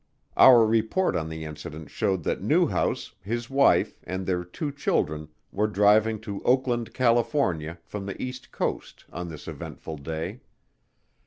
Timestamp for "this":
9.29-9.47